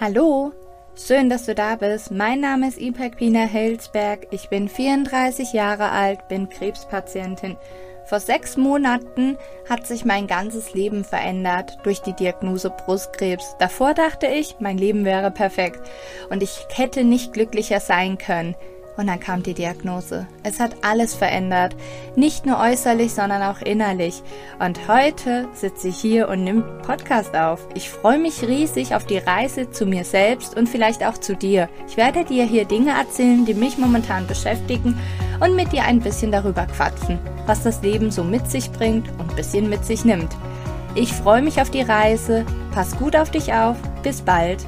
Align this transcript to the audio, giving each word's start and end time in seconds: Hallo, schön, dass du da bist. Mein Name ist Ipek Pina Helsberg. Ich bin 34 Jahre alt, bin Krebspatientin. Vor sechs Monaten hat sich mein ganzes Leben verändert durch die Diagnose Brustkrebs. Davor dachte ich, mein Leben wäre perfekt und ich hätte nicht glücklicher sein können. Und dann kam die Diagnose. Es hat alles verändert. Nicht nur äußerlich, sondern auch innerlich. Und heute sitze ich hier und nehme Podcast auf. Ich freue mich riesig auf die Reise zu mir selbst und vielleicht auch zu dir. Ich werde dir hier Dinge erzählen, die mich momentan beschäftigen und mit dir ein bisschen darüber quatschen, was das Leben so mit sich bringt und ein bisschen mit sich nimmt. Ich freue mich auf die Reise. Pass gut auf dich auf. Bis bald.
Hallo, 0.00 0.52
schön, 0.94 1.28
dass 1.28 1.46
du 1.46 1.56
da 1.56 1.74
bist. 1.74 2.12
Mein 2.12 2.38
Name 2.38 2.68
ist 2.68 2.80
Ipek 2.80 3.16
Pina 3.16 3.40
Helsberg. 3.40 4.28
Ich 4.30 4.48
bin 4.48 4.68
34 4.68 5.52
Jahre 5.52 5.90
alt, 5.90 6.28
bin 6.28 6.48
Krebspatientin. 6.48 7.56
Vor 8.04 8.20
sechs 8.20 8.56
Monaten 8.56 9.36
hat 9.68 9.88
sich 9.88 10.04
mein 10.04 10.28
ganzes 10.28 10.72
Leben 10.72 11.02
verändert 11.02 11.78
durch 11.82 12.00
die 12.00 12.12
Diagnose 12.12 12.70
Brustkrebs. 12.70 13.56
Davor 13.58 13.92
dachte 13.92 14.28
ich, 14.28 14.60
mein 14.60 14.78
Leben 14.78 15.04
wäre 15.04 15.32
perfekt 15.32 15.80
und 16.30 16.44
ich 16.44 16.68
hätte 16.72 17.02
nicht 17.02 17.32
glücklicher 17.32 17.80
sein 17.80 18.18
können. 18.18 18.54
Und 18.98 19.06
dann 19.06 19.20
kam 19.20 19.44
die 19.44 19.54
Diagnose. 19.54 20.26
Es 20.42 20.58
hat 20.58 20.78
alles 20.82 21.14
verändert. 21.14 21.76
Nicht 22.16 22.46
nur 22.46 22.58
äußerlich, 22.58 23.12
sondern 23.12 23.42
auch 23.42 23.62
innerlich. 23.62 24.24
Und 24.58 24.88
heute 24.88 25.46
sitze 25.54 25.88
ich 25.88 25.96
hier 25.96 26.28
und 26.28 26.42
nehme 26.42 26.62
Podcast 26.82 27.36
auf. 27.36 27.64
Ich 27.74 27.88
freue 27.88 28.18
mich 28.18 28.42
riesig 28.42 28.96
auf 28.96 29.06
die 29.06 29.18
Reise 29.18 29.70
zu 29.70 29.86
mir 29.86 30.02
selbst 30.02 30.56
und 30.56 30.68
vielleicht 30.68 31.04
auch 31.04 31.16
zu 31.16 31.36
dir. 31.36 31.68
Ich 31.86 31.96
werde 31.96 32.24
dir 32.24 32.44
hier 32.44 32.64
Dinge 32.64 32.90
erzählen, 32.90 33.46
die 33.46 33.54
mich 33.54 33.78
momentan 33.78 34.26
beschäftigen 34.26 34.98
und 35.38 35.54
mit 35.54 35.70
dir 35.70 35.84
ein 35.84 36.00
bisschen 36.00 36.32
darüber 36.32 36.66
quatschen, 36.66 37.20
was 37.46 37.62
das 37.62 37.80
Leben 37.82 38.10
so 38.10 38.24
mit 38.24 38.50
sich 38.50 38.72
bringt 38.72 39.08
und 39.12 39.30
ein 39.30 39.36
bisschen 39.36 39.70
mit 39.70 39.84
sich 39.84 40.04
nimmt. 40.04 40.36
Ich 40.96 41.12
freue 41.12 41.42
mich 41.42 41.60
auf 41.60 41.70
die 41.70 41.82
Reise. 41.82 42.44
Pass 42.72 42.98
gut 42.98 43.14
auf 43.14 43.30
dich 43.30 43.52
auf. 43.52 43.76
Bis 44.02 44.22
bald. 44.22 44.66